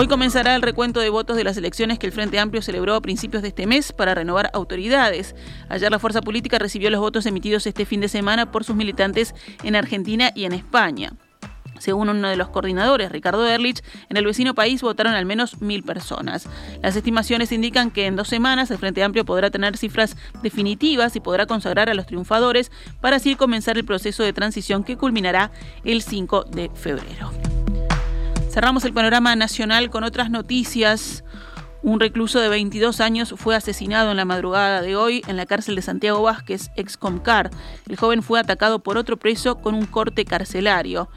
Hoy 0.00 0.08
comenzará 0.08 0.54
el 0.54 0.62
recuento 0.62 1.00
de 1.00 1.10
votos 1.10 1.36
de 1.36 1.44
las 1.44 1.58
elecciones 1.58 1.98
que 1.98 2.06
el 2.06 2.12
Frente 2.12 2.38
Amplio 2.38 2.62
celebró 2.62 2.94
a 2.94 3.02
principios 3.02 3.42
de 3.42 3.48
este 3.48 3.66
mes 3.66 3.92
para 3.92 4.14
renovar 4.14 4.50
autoridades. 4.54 5.34
Ayer 5.68 5.90
la 5.90 5.98
fuerza 5.98 6.22
política 6.22 6.58
recibió 6.58 6.88
los 6.88 7.00
votos 7.00 7.26
emitidos 7.26 7.66
este 7.66 7.84
fin 7.84 8.00
de 8.00 8.08
semana 8.08 8.50
por 8.50 8.64
sus 8.64 8.74
militantes 8.74 9.34
en 9.62 9.76
Argentina 9.76 10.32
y 10.34 10.46
en 10.46 10.54
España. 10.54 11.12
Según 11.78 12.08
uno 12.08 12.30
de 12.30 12.36
los 12.36 12.48
coordinadores, 12.48 13.12
Ricardo 13.12 13.46
Erlich, 13.46 13.82
en 14.08 14.16
el 14.16 14.24
vecino 14.24 14.54
país 14.54 14.80
votaron 14.80 15.12
al 15.12 15.26
menos 15.26 15.60
mil 15.60 15.82
personas. 15.82 16.48
Las 16.82 16.96
estimaciones 16.96 17.52
indican 17.52 17.90
que 17.90 18.06
en 18.06 18.16
dos 18.16 18.28
semanas 18.28 18.70
el 18.70 18.78
Frente 18.78 19.04
Amplio 19.04 19.26
podrá 19.26 19.50
tener 19.50 19.76
cifras 19.76 20.16
definitivas 20.42 21.14
y 21.14 21.20
podrá 21.20 21.44
consagrar 21.44 21.90
a 21.90 21.94
los 21.94 22.06
triunfadores 22.06 22.72
para 23.02 23.16
así 23.16 23.34
comenzar 23.34 23.76
el 23.76 23.84
proceso 23.84 24.22
de 24.22 24.32
transición 24.32 24.82
que 24.82 24.96
culminará 24.96 25.50
el 25.84 26.00
5 26.00 26.44
de 26.44 26.70
febrero. 26.70 27.32
Cerramos 28.50 28.84
el 28.84 28.92
panorama 28.92 29.36
nacional 29.36 29.90
con 29.90 30.02
otras 30.02 30.28
noticias. 30.28 31.22
Un 31.84 32.00
recluso 32.00 32.40
de 32.40 32.48
22 32.48 33.00
años 33.00 33.32
fue 33.36 33.54
asesinado 33.54 34.10
en 34.10 34.16
la 34.16 34.24
madrugada 34.24 34.82
de 34.82 34.96
hoy 34.96 35.22
en 35.28 35.36
la 35.36 35.46
cárcel 35.46 35.76
de 35.76 35.82
Santiago 35.82 36.20
Vázquez, 36.22 36.72
ex 36.74 36.96
Comcar. 36.96 37.50
El 37.88 37.94
joven 37.94 38.24
fue 38.24 38.40
atacado 38.40 38.80
por 38.80 38.98
otro 38.98 39.16
preso 39.16 39.60
con 39.60 39.76
un 39.76 39.86
corte 39.86 40.24
carcelario. 40.24 41.08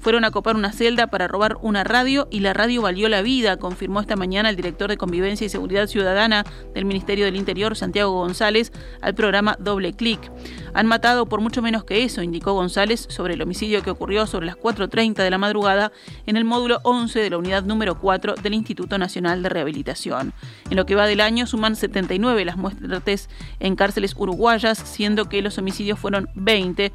Fueron 0.00 0.24
a 0.24 0.30
copar 0.30 0.56
una 0.56 0.72
celda 0.72 1.08
para 1.08 1.28
robar 1.28 1.58
una 1.60 1.84
radio 1.84 2.26
y 2.30 2.40
la 2.40 2.54
radio 2.54 2.80
valió 2.80 3.10
la 3.10 3.20
vida, 3.20 3.58
confirmó 3.58 4.00
esta 4.00 4.16
mañana 4.16 4.48
el 4.48 4.56
director 4.56 4.88
de 4.88 4.96
Convivencia 4.96 5.44
y 5.44 5.50
Seguridad 5.50 5.88
Ciudadana 5.88 6.46
del 6.72 6.86
Ministerio 6.86 7.26
del 7.26 7.36
Interior, 7.36 7.76
Santiago 7.76 8.12
González, 8.12 8.72
al 9.02 9.14
programa 9.14 9.56
Doble 9.60 9.92
Clic. 9.92 10.32
Han 10.72 10.86
matado 10.86 11.26
por 11.26 11.42
mucho 11.42 11.60
menos 11.60 11.84
que 11.84 12.02
eso, 12.02 12.22
indicó 12.22 12.54
González 12.54 13.06
sobre 13.10 13.34
el 13.34 13.42
homicidio 13.42 13.82
que 13.82 13.90
ocurrió 13.90 14.26
sobre 14.26 14.46
las 14.46 14.56
4.30 14.56 15.16
de 15.16 15.30
la 15.30 15.36
madrugada 15.36 15.92
en 16.24 16.38
el 16.38 16.46
módulo 16.46 16.80
11 16.84 17.20
de 17.20 17.28
la 17.28 17.36
unidad 17.36 17.64
número 17.64 17.98
4 17.98 18.36
del 18.36 18.54
Instituto 18.54 18.96
Nacional 18.96 19.42
de 19.42 19.50
Rehabilitación. 19.50 20.32
En 20.70 20.76
lo 20.76 20.86
que 20.86 20.94
va 20.94 21.06
del 21.06 21.20
año 21.20 21.46
suman 21.46 21.76
79 21.76 22.42
las 22.46 22.56
muertes 22.56 23.28
en 23.58 23.76
cárceles 23.76 24.14
uruguayas, 24.16 24.78
siendo 24.78 25.28
que 25.28 25.42
los 25.42 25.58
homicidios 25.58 25.98
fueron 25.98 26.30
20 26.34 26.90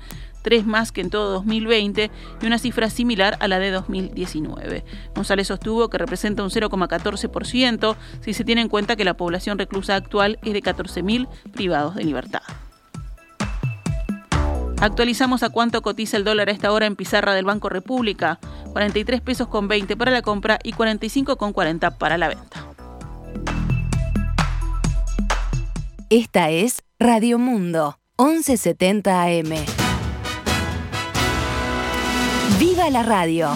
tres 0.45 0.63
más 0.63 0.91
que 0.91 1.01
en 1.01 1.09
todo 1.09 1.31
2020 1.31 2.11
y 2.39 2.45
una 2.45 2.59
cifra 2.59 2.91
similar 2.91 3.35
a 3.39 3.47
la 3.47 3.57
de 3.57 3.71
2019. 3.71 4.85
González 5.15 5.47
sostuvo 5.47 5.89
que 5.89 5.97
representa 5.97 6.43
un 6.43 6.51
0,14% 6.51 7.95
si 8.21 8.33
se 8.33 8.43
tiene 8.43 8.61
en 8.61 8.69
cuenta 8.69 8.95
que 8.95 9.03
la 9.03 9.17
población 9.17 9.57
reclusa 9.57 9.95
actual 9.95 10.37
es 10.43 10.53
de 10.53 10.61
14.000 10.61 11.27
privados 11.51 11.95
de 11.95 12.03
libertad. 12.03 12.43
Actualizamos 14.79 15.41
a 15.41 15.49
cuánto 15.49 15.81
cotiza 15.81 16.15
el 16.17 16.23
dólar 16.23 16.49
a 16.49 16.51
esta 16.51 16.71
hora 16.71 16.85
en 16.85 16.95
pizarra 16.95 17.33
del 17.33 17.45
Banco 17.45 17.69
República. 17.69 18.37
43 18.71 19.21
pesos 19.21 19.47
con 19.47 19.67
20 19.67 19.97
para 19.97 20.11
la 20.11 20.21
compra 20.21 20.59
y 20.61 20.73
45 20.73 21.37
con 21.37 21.53
40 21.53 21.97
para 21.97 22.19
la 22.19 22.27
venta. 22.27 22.67
Esta 26.11 26.51
es 26.51 26.83
Radio 26.99 27.39
Mundo, 27.39 27.97
1170 28.19 29.23
AM. 29.23 29.84
¡Viva 32.59 32.89
la 32.89 33.03
radio! 33.03 33.49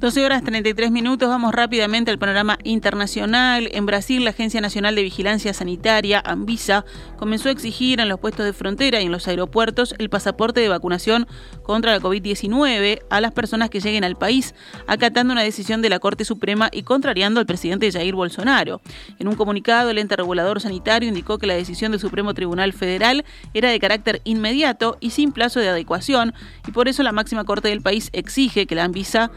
12 0.00 0.24
horas 0.24 0.42
33 0.42 0.90
minutos, 0.90 1.28
vamos 1.28 1.52
rápidamente 1.52 2.10
al 2.10 2.18
panorama 2.18 2.58
internacional. 2.64 3.68
En 3.72 3.84
Brasil, 3.84 4.24
la 4.24 4.30
Agencia 4.30 4.58
Nacional 4.62 4.94
de 4.94 5.02
Vigilancia 5.02 5.52
Sanitaria, 5.52 6.22
Anvisa, 6.24 6.86
comenzó 7.18 7.50
a 7.50 7.52
exigir 7.52 8.00
en 8.00 8.08
los 8.08 8.18
puestos 8.18 8.46
de 8.46 8.54
frontera 8.54 9.02
y 9.02 9.04
en 9.04 9.12
los 9.12 9.28
aeropuertos 9.28 9.94
el 9.98 10.08
pasaporte 10.08 10.60
de 10.60 10.70
vacunación 10.70 11.26
contra 11.62 11.92
la 11.92 12.00
COVID-19 12.00 13.00
a 13.10 13.20
las 13.20 13.32
personas 13.32 13.68
que 13.68 13.80
lleguen 13.80 14.02
al 14.02 14.16
país, 14.16 14.54
acatando 14.86 15.34
una 15.34 15.42
decisión 15.42 15.82
de 15.82 15.90
la 15.90 15.98
Corte 15.98 16.24
Suprema 16.24 16.70
y 16.72 16.82
contrariando 16.82 17.38
al 17.38 17.44
presidente 17.44 17.92
Jair 17.92 18.14
Bolsonaro. 18.14 18.80
En 19.18 19.28
un 19.28 19.34
comunicado, 19.34 19.90
el 19.90 19.98
ente 19.98 20.16
regulador 20.16 20.62
sanitario 20.62 21.10
indicó 21.10 21.36
que 21.36 21.46
la 21.46 21.52
decisión 21.52 21.92
del 21.92 22.00
Supremo 22.00 22.32
Tribunal 22.32 22.72
Federal 22.72 23.22
era 23.52 23.68
de 23.68 23.78
carácter 23.78 24.22
inmediato 24.24 24.96
y 24.98 25.10
sin 25.10 25.32
plazo 25.32 25.60
de 25.60 25.68
adecuación, 25.68 26.32
y 26.66 26.70
por 26.70 26.88
eso 26.88 27.02
la 27.02 27.12
máxima 27.12 27.44
corte 27.44 27.68
del 27.68 27.82
país 27.82 28.08
exige 28.14 28.64
que 28.64 28.74
la 28.74 28.84
Anvisa 28.84 29.30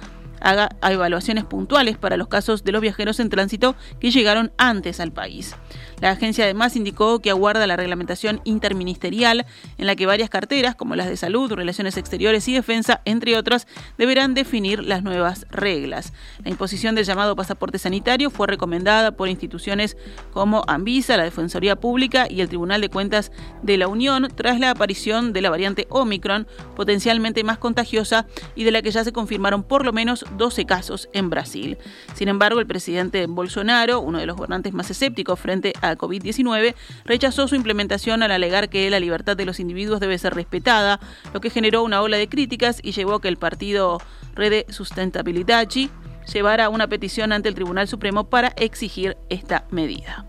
haga 0.44 0.70
evaluaciones 0.84 1.46
puntuales 1.46 1.98
para 1.98 2.18
los 2.18 2.28
casos 2.28 2.64
de 2.64 2.72
los 2.72 2.82
viajeros 2.82 3.20
en 3.20 3.30
tránsito 3.30 3.76
que 4.00 4.12
llegaron 4.12 4.52
antes 4.58 5.00
al 5.00 5.12
país. 5.12 5.56
La 6.02 6.12
agencia 6.12 6.44
además 6.44 6.76
indicó 6.76 7.20
que 7.20 7.30
aguarda 7.30 7.66
la 7.66 7.78
reglamentación 7.78 8.42
interministerial 8.44 9.46
en 9.78 9.88
la 9.88 9.96
que 9.96 10.06
varias 10.06 10.30
carteras, 10.30 10.76
como 10.76 10.96
las 10.96 11.08
de 11.08 11.16
salud, 11.16 11.54
relaciones 11.54 11.96
exteriores 11.96 12.46
y 12.50 12.54
defensa, 12.54 13.02
entre 13.06 13.38
otras, 13.38 13.68
deberán 13.98 14.34
definir 14.34 14.84
las 14.84 15.02
nuevas 15.02 15.46
reglas. 15.50 16.12
La 16.44 16.50
imposición 16.50 16.94
del 16.96 17.06
llamado 17.06 17.38
pasaporte 17.38 17.80
sanitario 17.80 18.30
fue 18.32 18.48
recomendada 18.48 19.14
por 19.14 19.30
instituciones 19.30 19.96
como 20.34 20.64
Anvisa, 20.68 21.16
la 21.16 21.24
Defensoría 21.24 21.78
Pública 21.78 22.28
y 22.30 22.42
el 22.42 22.50
Tribunal 22.50 22.82
de 22.82 22.90
Cuentas 22.90 23.32
de 23.62 23.78
la 23.78 23.88
Unión 23.88 24.28
tras 24.36 24.60
la 24.60 24.72
aparición 24.72 25.32
de 25.32 25.42
la 25.42 25.50
variante 25.50 25.88
Omicron, 25.90 26.48
potencialmente 26.76 27.46
más 27.46 27.60
contagiosa 27.60 28.26
y 28.56 28.66
de 28.66 28.72
la 28.72 28.82
que 28.82 28.92
ya 28.92 29.06
se 29.06 29.14
confirmaron 29.14 29.64
por 29.64 29.86
lo 29.86 29.94
menos 29.94 30.26
12 30.38 30.66
casos 30.66 31.10
en 31.14 31.30
Brasil. 31.30 31.78
Sin 32.14 32.28
embargo, 32.28 32.60
el 32.60 32.68
presidente 32.68 33.26
Bolsonaro, 33.28 34.00
uno 34.00 34.20
de 34.20 34.26
los 34.26 34.36
gobernantes 34.36 34.74
más 34.74 34.90
escépticos 34.90 35.40
frente 35.40 35.74
a 35.82 35.96
COVID-19, 35.96 36.76
rechazó 37.06 37.48
su 37.48 37.56
implementación 37.56 38.24
al 38.24 38.32
alegar 38.32 38.70
que 38.70 38.90
la 38.90 39.00
libertad 39.00 39.38
de 39.38 39.46
los 39.46 39.60
individuos 39.60 40.00
debe 40.00 40.18
ser 40.18 40.34
respetada, 40.34 41.00
lo 41.34 41.42
que 41.42 41.50
generó 41.50 41.84
una 41.84 42.02
ola 42.02 42.18
de 42.18 42.30
críticas 42.30 42.80
y 42.84 42.92
llevó 42.92 43.16
a 43.16 43.22
que 43.22 43.28
el 43.28 43.38
partido 43.38 44.00
Rede 44.36 44.66
Sustentabilidade 44.70 45.90
llevara 46.32 46.70
una 46.70 46.88
petición 46.88 47.32
ante 47.32 47.50
el 47.50 47.56
Tribunal 47.56 47.88
Supremo 47.88 48.30
para 48.30 48.50
exigir 48.58 49.18
esta 49.30 49.66
medida. 49.72 50.26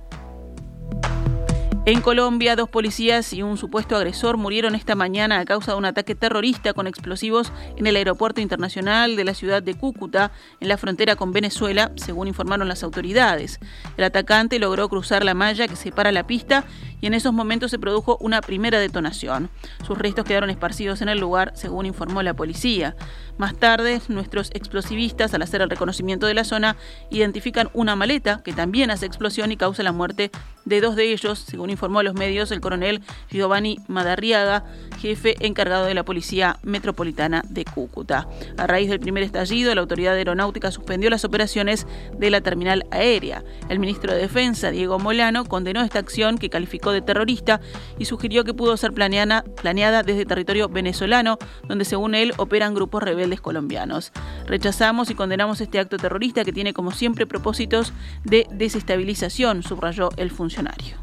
En 1.87 2.01
Colombia, 2.01 2.57
dos 2.57 2.71
policías 2.71 3.35
y 3.35 3.43
un 3.43 3.59
supuesto 3.59 3.95
agresor 3.95 4.39
murieron 4.39 4.75
esta 4.75 4.95
mañana 4.95 5.39
a 5.39 5.45
causa 5.45 5.73
de 5.73 5.79
un 5.79 5.85
ataque 5.85 6.15
terrorista 6.15 6.73
con 6.73 6.87
explosivos 6.87 7.53
en 7.77 7.87
el 7.87 7.97
aeropuerto 7.97 8.41
internacional 8.41 9.17
de 9.17 9.25
la 9.25 9.35
ciudad 9.35 9.63
de 9.63 9.75
Cúcuta, 9.75 10.33
en 10.61 10.69
la 10.69 10.79
frontera 10.79 11.15
con 11.15 11.33
Venezuela, 11.33 11.93
según 11.97 12.27
informaron 12.27 12.69
las 12.69 12.83
autoridades. 12.85 13.61
El 13.99 14.05
atacante 14.05 14.59
logró 14.59 14.89
cruzar 14.89 15.27
la 15.27 15.35
malla 15.35 15.69
que 15.69 15.77
separa 15.77 16.11
la 16.11 16.27
pista 16.27 16.65
y 17.05 17.07
en 17.07 17.13
esos 17.13 17.35
momentos 17.35 17.71
se 17.71 17.79
produjo 17.79 18.17
una 18.19 18.41
primera 18.41 18.81
detonación. 18.81 19.51
Sus 19.87 19.99
restos 19.99 20.25
quedaron 20.25 20.49
esparcidos 20.49 21.03
en 21.03 21.11
el 21.11 21.21
lugar, 21.21 21.53
según 21.55 21.85
informó 21.85 22.23
la 22.23 22.33
policía. 22.33 22.97
Más 23.37 23.55
tarde, 23.55 24.01
nuestros 24.09 24.51
explosivistas, 24.55 25.35
al 25.35 25.43
hacer 25.43 25.61
el 25.61 25.69
reconocimiento 25.69 26.27
de 26.27 26.33
la 26.33 26.45
zona, 26.45 26.77
identifican 27.11 27.69
una 27.75 27.95
maleta 27.95 28.41
que 28.43 28.55
también 28.55 28.91
hace 28.91 29.05
explosión 29.05 29.53
y 29.53 29.59
causa 29.59 29.83
la 29.83 29.93
muerte 29.93 30.31
de 30.65 30.81
dos 30.81 30.97
de 30.97 31.13
ellos, 31.13 31.41
según 31.41 31.69
informó 31.69 31.99
a 31.99 32.05
los 32.05 32.15
medios 32.15 32.51
el 32.53 32.63
coronel 32.63 33.03
Giovanni 33.31 33.81
Madarriaga, 33.87 34.65
jefe 34.99 35.37
encargado 35.41 35.85
de 35.85 35.93
la 35.93 36.07
Policía 36.07 36.59
Metropolitana 36.63 37.43
de 37.47 37.67
Cúcuta. 37.67 38.27
A 38.57 38.67
raíz 38.67 38.89
del 38.89 39.01
primer 39.01 39.25
estallido, 39.25 39.75
la 39.75 39.83
autoridad 39.83 40.15
aeronáutica 40.15 40.71
suspendió 40.71 41.11
las 41.11 41.27
operaciones 41.27 41.87
de 42.17 42.31
la 42.31 42.41
terminal 42.41 42.87
aérea. 42.91 43.45
El 43.69 43.79
ministro 43.79 44.15
de 44.15 44.21
Defensa, 44.21 44.71
Diego 44.71 44.99
Molano, 44.99 45.45
condenó 45.45 45.83
esta 45.83 45.99
acción 45.99 46.39
que 46.39 46.49
calificó 46.49 46.94
de 46.95 47.03
terrorista 47.03 47.61
y 47.99 48.07
sugirió 48.07 48.45
que 48.45 48.55
pudo 48.55 48.77
ser 48.77 48.93
planeada, 48.93 49.45
planeada 49.61 50.03
desde 50.03 50.25
territorio 50.25 50.69
venezolano, 50.69 51.39
donde 51.69 51.85
según 51.85 52.15
él 52.15 52.33
operan 52.37 52.75
grupos 52.75 53.03
rebeldes 53.03 53.41
colombianos. 53.41 54.13
Rechazamos 54.47 55.11
y 55.11 55.15
condenamos 55.15 55.61
este 55.61 55.79
acto 55.79 55.97
terrorista 55.97 56.45
que 56.45 56.53
tiene 56.53 56.73
como 56.73 56.93
siempre 56.93 57.27
propósitos 57.27 57.93
de 58.25 58.47
desestabilización, 58.51 59.63
subrayó 59.63 60.11
el 60.17 60.31
funcionario. 60.31 60.97